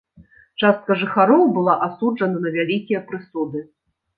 [0.61, 3.67] Частка жыхароў была асуджана на вялікія прысуды.